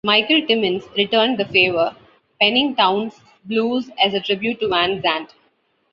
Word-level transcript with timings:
Michael 0.03 0.47
Timmins 0.47 0.83
returned 0.97 1.37
the 1.37 1.45
favor, 1.45 1.95
penning 2.41 2.75
"Townes' 2.75 3.21
Blues" 3.45 3.91
as 4.03 4.15
a 4.15 4.19
tribute 4.19 4.59
to 4.61 4.67
Van 4.67 4.99
Zandt. 4.99 5.35